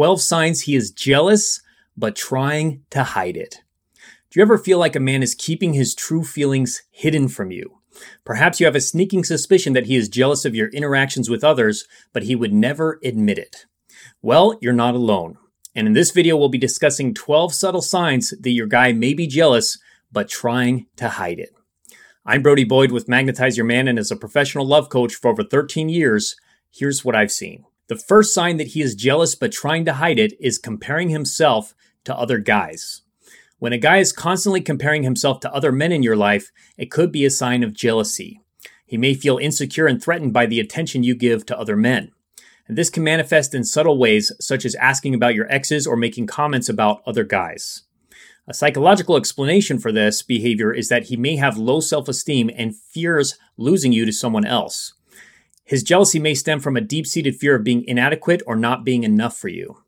[0.00, 1.60] 12 signs he is jealous,
[1.94, 3.60] but trying to hide it.
[4.30, 7.82] Do you ever feel like a man is keeping his true feelings hidden from you?
[8.24, 11.84] Perhaps you have a sneaking suspicion that he is jealous of your interactions with others,
[12.14, 13.66] but he would never admit it.
[14.22, 15.36] Well, you're not alone.
[15.74, 19.26] And in this video, we'll be discussing 12 subtle signs that your guy may be
[19.26, 19.78] jealous,
[20.10, 21.54] but trying to hide it.
[22.24, 25.44] I'm Brody Boyd with Magnetize Your Man, and as a professional love coach for over
[25.44, 26.36] 13 years,
[26.70, 27.66] here's what I've seen.
[27.90, 31.74] The first sign that he is jealous but trying to hide it is comparing himself
[32.04, 33.02] to other guys.
[33.58, 37.10] When a guy is constantly comparing himself to other men in your life, it could
[37.10, 38.42] be a sign of jealousy.
[38.86, 42.12] He may feel insecure and threatened by the attention you give to other men.
[42.68, 46.28] And this can manifest in subtle ways, such as asking about your exes or making
[46.28, 47.82] comments about other guys.
[48.46, 52.76] A psychological explanation for this behavior is that he may have low self esteem and
[52.76, 54.94] fears losing you to someone else.
[55.70, 59.04] His jealousy may stem from a deep seated fear of being inadequate or not being
[59.04, 59.84] enough for you.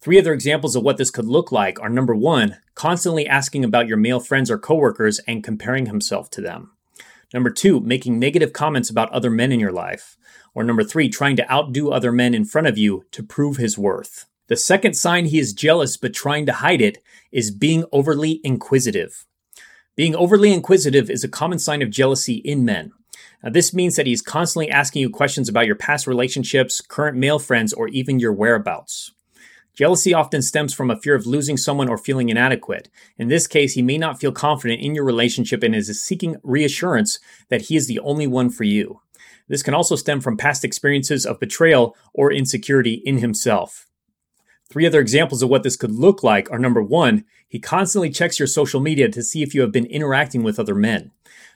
[0.00, 3.86] Three other examples of what this could look like are number one, constantly asking about
[3.86, 6.72] your male friends or coworkers and comparing himself to them.
[7.32, 10.16] Number two, making negative comments about other men in your life.
[10.52, 13.78] Or number three, trying to outdo other men in front of you to prove his
[13.78, 14.26] worth.
[14.48, 16.98] The second sign he is jealous but trying to hide it
[17.30, 19.24] is being overly inquisitive.
[19.94, 22.90] Being overly inquisitive is a common sign of jealousy in men.
[23.50, 27.74] This means that he's constantly asking you questions about your past relationships, current male friends,
[27.74, 29.12] or even your whereabouts.
[29.74, 32.88] Jealousy often stems from a fear of losing someone or feeling inadequate.
[33.18, 37.18] In this case, he may not feel confident in your relationship and is seeking reassurance
[37.48, 39.00] that he is the only one for you.
[39.48, 43.86] This can also stem from past experiences of betrayal or insecurity in himself.
[44.70, 48.38] Three other examples of what this could look like are number one, he constantly checks
[48.38, 51.10] your social media to see if you have been interacting with other men.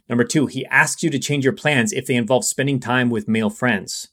[0.08, 3.28] Number two, he asks you to change your plans if they involve spending time with
[3.28, 4.08] male friends.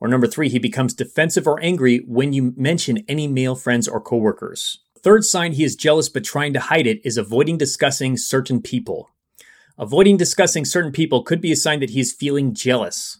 [0.00, 4.00] Or number three, he becomes defensive or angry when you mention any male friends or
[4.00, 4.80] coworkers.
[4.98, 9.10] Third sign he is jealous but trying to hide it is avoiding discussing certain people.
[9.78, 13.18] Avoiding discussing certain people could be a sign that he is feeling jealous.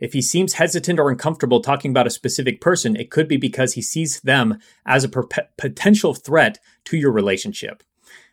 [0.00, 3.74] If he seems hesitant or uncomfortable talking about a specific person, it could be because
[3.74, 5.08] he sees them as a
[5.58, 7.82] potential threat to your relationship.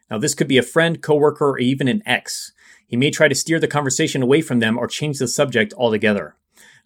[0.10, 2.54] Now, this could be a friend, coworker, or even an ex.
[2.88, 6.36] He may try to steer the conversation away from them or change the subject altogether.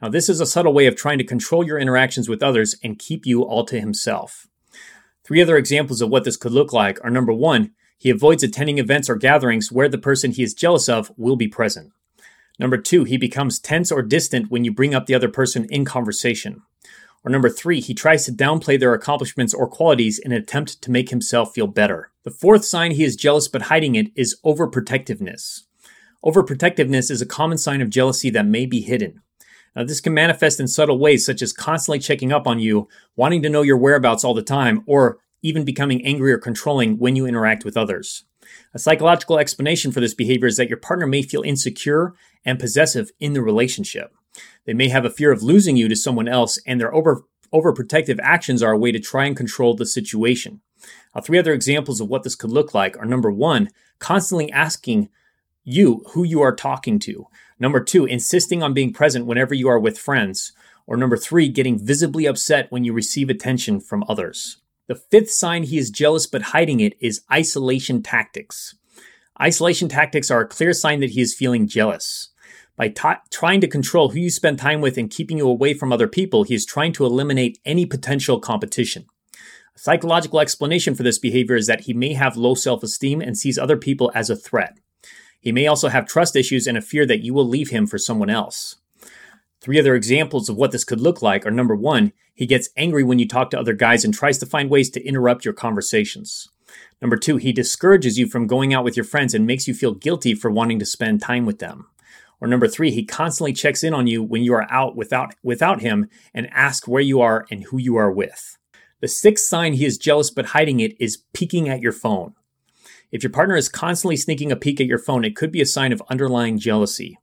[0.02, 2.98] Now, this is a subtle way of trying to control your interactions with others and
[2.98, 4.48] keep you all to himself.
[5.24, 8.78] Three other examples of what this could look like are number one, he avoids attending
[8.78, 11.92] events or gatherings where the person he is jealous of will be present.
[12.58, 15.86] Number two, he becomes tense or distant when you bring up the other person in
[15.86, 16.62] conversation.
[17.24, 20.92] Or number three, he tries to downplay their accomplishments or qualities in an attempt to
[20.92, 22.12] make himself feel better.
[22.24, 25.64] The fourth sign he is jealous but hiding it is overprotectiveness.
[26.24, 29.22] Overprotectiveness is a common sign of jealousy that may be hidden.
[29.76, 33.42] Now, this can manifest in subtle ways, such as constantly checking up on you, wanting
[33.44, 37.26] to know your whereabouts all the time, or even becoming angry or controlling when you
[37.26, 38.26] interact with others.
[38.74, 42.14] A psychological explanation for this behavior is that your partner may feel insecure
[42.44, 44.14] and possessive in the relationship.
[44.66, 48.20] They may have a fear of losing you to someone else, and their over, overprotective
[48.22, 50.62] actions are a way to try and control the situation.
[51.16, 53.70] Now, three other examples of what this could look like are number one,
[54.00, 55.10] constantly asking
[55.64, 57.28] you who you are talking to.
[57.60, 60.54] Number two, insisting on being present whenever you are with friends.
[60.88, 64.58] Or number three, getting visibly upset when you receive attention from others.
[64.88, 68.76] The fifth sign he is jealous but hiding it is isolation tactics.
[69.40, 72.30] Isolation tactics are a clear sign that he is feeling jealous.
[72.76, 75.94] By t- trying to control who you spend time with and keeping you away from
[75.94, 79.06] other people, he is trying to eliminate any potential competition.
[79.76, 83.38] A psychological explanation for this behavior is that he may have low self esteem and
[83.38, 84.80] sees other people as a threat.
[85.40, 87.98] He may also have trust issues and a fear that you will leave him for
[87.98, 88.76] someone else.
[89.62, 93.04] Three other examples of what this could look like are number one, he gets angry
[93.04, 96.48] when you talk to other guys and tries to find ways to interrupt your conversations.
[97.02, 99.94] Number two, he discourages you from going out with your friends and makes you feel
[99.94, 101.88] guilty for wanting to spend time with them.
[102.42, 105.82] Or number three, he constantly checks in on you when you are out without, without
[105.82, 108.58] him and asks where you are and who you are with.
[109.02, 112.36] The sixth sign he is jealous but hiding it is peeking at your phone.
[113.12, 115.66] If your partner is constantly sneaking a peek at your phone, it could be a
[115.66, 117.18] sign of underlying jealousy.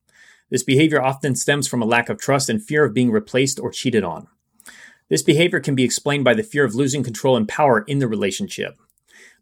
[0.51, 3.71] This behavior often stems from a lack of trust and fear of being replaced or
[3.71, 4.27] cheated on.
[5.09, 8.09] This behavior can be explained by the fear of losing control and power in the
[8.09, 8.77] relationship.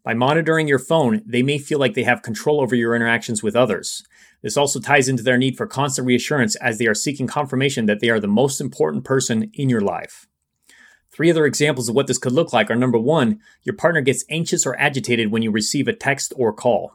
[0.03, 3.55] By monitoring your phone, they may feel like they have control over your interactions with
[3.55, 4.03] others.
[4.43, 8.01] This also ties into their need for constant reassurance as they are seeking confirmation that
[8.01, 10.27] they are the most important person in your life.
[11.15, 14.25] Three other examples of what this could look like are number one, your partner gets
[14.29, 16.93] anxious or agitated when you receive a text or call.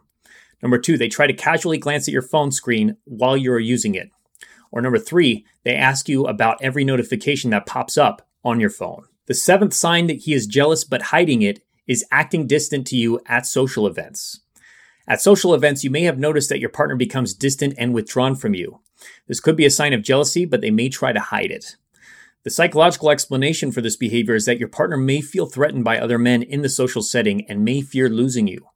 [0.60, 3.94] Number two, they try to casually glance at your phone screen while you are using
[3.94, 4.10] it.
[4.70, 9.06] Or number three, they ask you about every notification that pops up on your phone.
[9.24, 13.20] The seventh sign that he is jealous but hiding it is acting distant to you
[13.24, 14.40] at social events.
[15.08, 18.52] At social events, you may have noticed that your partner becomes distant and withdrawn from
[18.52, 18.80] you.
[19.28, 21.76] This could be a sign of jealousy, but they may try to hide it.
[22.42, 26.18] The psychological explanation for this behavior is that your partner may feel threatened by other
[26.18, 28.66] men in the social setting and may fear losing you.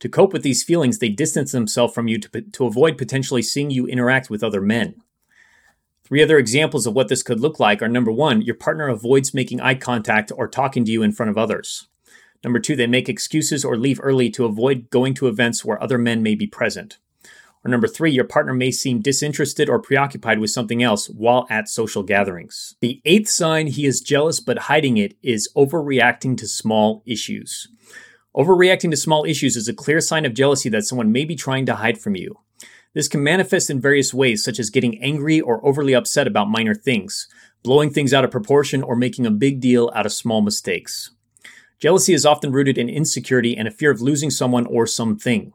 [0.00, 3.70] To cope with these feelings, they distance themselves from you to, to avoid potentially seeing
[3.70, 4.96] you interact with other men.
[6.04, 9.32] Three other examples of what this could look like are number one, your partner avoids
[9.32, 11.86] making eye contact or talking to you in front of others.
[12.42, 15.96] Number two, they make excuses or leave early to avoid going to events where other
[15.96, 16.98] men may be present.
[17.64, 21.68] Or number three, your partner may seem disinterested or preoccupied with something else while at
[21.68, 22.74] social gatherings.
[22.80, 27.68] The eighth sign he is jealous but hiding it is overreacting to small issues.
[28.36, 31.64] Overreacting to small issues is a clear sign of jealousy that someone may be trying
[31.66, 32.40] to hide from you.
[32.92, 36.74] This can manifest in various ways, such as getting angry or overly upset about minor
[36.74, 37.28] things,
[37.62, 41.10] blowing things out of proportion, or making a big deal out of small mistakes.
[41.80, 45.52] Jealousy is often rooted in insecurity and a fear of losing someone or something.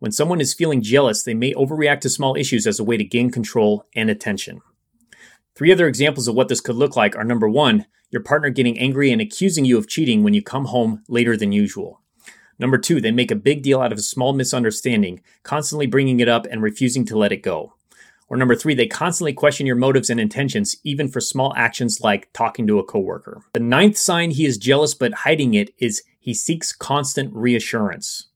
[0.00, 3.04] When someone is feeling jealous, they may overreact to small issues as a way to
[3.04, 4.62] gain control and attention.
[5.54, 8.78] Three other examples of what this could look like are number one, your partner getting
[8.78, 12.00] angry and accusing you of cheating when you come home later than usual.
[12.58, 16.28] Number two, they make a big deal out of a small misunderstanding, constantly bringing it
[16.28, 17.74] up and refusing to let it go.
[18.28, 22.32] Or number three, they constantly question your motives and intentions, even for small actions like
[22.32, 23.42] talking to a coworker.
[23.52, 28.28] The ninth sign he is jealous but hiding it is he seeks constant reassurance.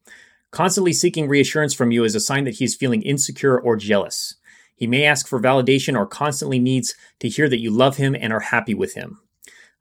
[0.55, 4.37] Constantly seeking reassurance from you is a sign that he is feeling insecure or jealous.
[4.77, 8.33] He may ask for validation or constantly needs to hear that you love him and
[8.33, 9.19] are happy with him.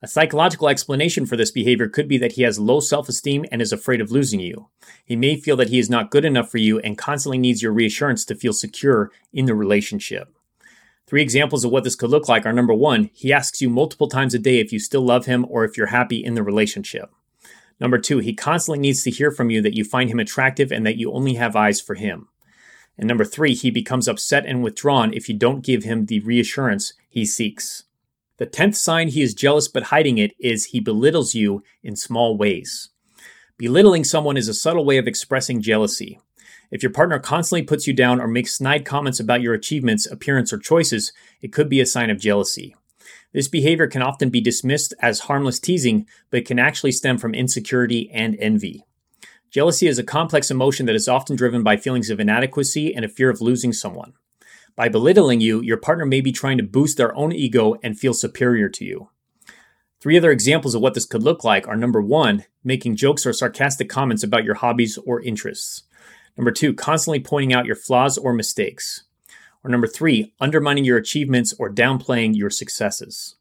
[0.01, 3.61] A psychological explanation for this behavior could be that he has low self esteem and
[3.61, 4.69] is afraid of losing you.
[5.05, 7.71] He may feel that he is not good enough for you and constantly needs your
[7.71, 10.35] reassurance to feel secure in the relationship.
[11.05, 14.07] Three examples of what this could look like are number one, he asks you multiple
[14.07, 17.11] times a day if you still love him or if you're happy in the relationship.
[17.79, 20.85] Number two, he constantly needs to hear from you that you find him attractive and
[20.85, 22.29] that you only have eyes for him.
[22.97, 26.93] And number three, he becomes upset and withdrawn if you don't give him the reassurance
[27.09, 27.83] he seeks.
[28.37, 32.37] The tenth sign he is jealous but hiding it is he belittles you in small
[32.37, 32.89] ways.
[33.57, 36.19] Belittling someone is a subtle way of expressing jealousy.
[36.71, 40.51] If your partner constantly puts you down or makes snide comments about your achievements, appearance,
[40.51, 42.75] or choices, it could be a sign of jealousy.
[43.33, 48.09] This behavior can often be dismissed as harmless teasing, but can actually stem from insecurity
[48.11, 48.85] and envy.
[49.49, 53.09] Jealousy is a complex emotion that is often driven by feelings of inadequacy and a
[53.09, 54.13] fear of losing someone.
[54.75, 58.13] By belittling you, your partner may be trying to boost their own ego and feel
[58.13, 59.09] superior to you.
[60.01, 63.33] Three other examples of what this could look like are number one, making jokes or
[63.33, 65.83] sarcastic comments about your hobbies or interests.
[66.35, 69.03] Number two, constantly pointing out your flaws or mistakes.
[69.63, 73.35] Or number three, undermining your achievements or downplaying your successes.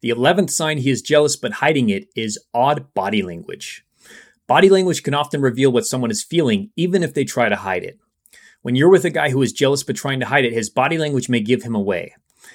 [0.00, 3.84] The 11th sign he is jealous but hiding it is odd body language.
[4.46, 7.84] Body language can often reveal what someone is feeling, even if they try to hide
[7.84, 7.98] it.
[8.62, 10.98] When you're with a guy who is jealous but trying to hide it, his body
[10.98, 12.14] language may give him away.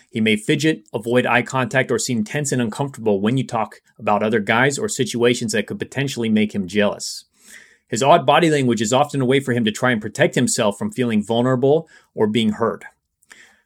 [0.09, 4.23] He may fidget, avoid eye contact, or seem tense and uncomfortable when you talk about
[4.23, 7.25] other guys or situations that could potentially make him jealous.
[7.87, 10.77] His odd body language is often a way for him to try and protect himself
[10.77, 12.85] from feeling vulnerable or being hurt.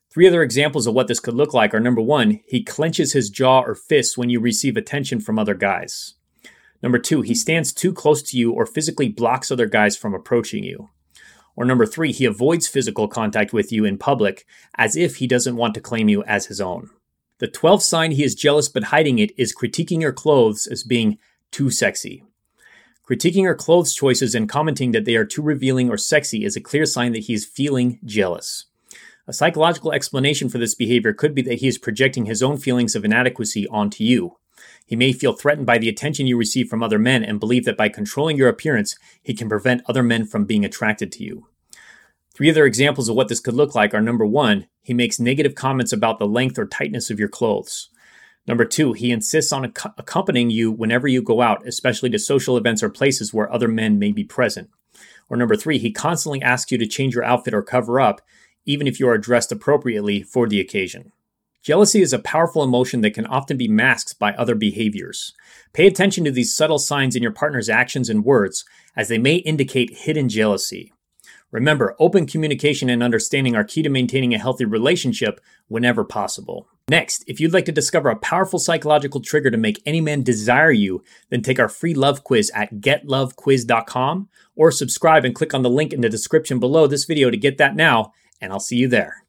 [0.10, 3.30] Three other examples of what this could look like are number one, he clenches his
[3.30, 6.16] jaw or fists when you receive attention from other guys.
[6.82, 10.64] Number two, he stands too close to you or physically blocks other guys from approaching
[10.64, 10.90] you.
[11.56, 14.46] Or number three, he avoids physical contact with you in public
[14.76, 16.90] as if he doesn't want to claim you as his own.
[17.40, 21.18] The 12th sign he is jealous but hiding it is critiquing your clothes as being
[21.52, 22.24] too sexy.
[23.10, 26.62] Critiquing your clothes choices and commenting that they are too revealing or sexy is a
[26.62, 28.67] clear sign that he is feeling jealous.
[29.30, 32.96] A psychological explanation for this behavior could be that he is projecting his own feelings
[32.96, 34.38] of inadequacy onto you.
[34.86, 37.76] He may feel threatened by the attention you receive from other men and believe that
[37.76, 41.48] by controlling your appearance, he can prevent other men from being attracted to you.
[42.34, 45.56] Three other examples of what this could look like are number one, he makes negative
[45.56, 47.90] comments about the length or tightness of your clothes.
[48.48, 52.56] Number two, he insists on ac- accompanying you whenever you go out, especially to social
[52.56, 54.70] events or places where other men may be present.
[55.30, 58.22] Or number three, he constantly asks you to change your outfit or cover up,
[58.68, 61.12] even if you are dressed appropriately for the occasion.
[61.64, 65.34] Jealousy is a powerful emotion that can often be masked by other behaviors.
[65.74, 68.64] Pay attention to these subtle signs in your partner's actions and words,
[68.96, 70.94] as they may indicate hidden jealousy.
[71.52, 76.68] Remember, open communication and understanding are key to maintaining a healthy relationship whenever possible.
[76.90, 80.72] Next, if you'd like to discover a powerful psychological trigger to make any man desire
[80.72, 85.70] you, then take our free love quiz at getlovequiz.com or subscribe and click on the
[85.70, 88.88] link in the description below this video to get that now, and I'll see you
[88.88, 89.24] there.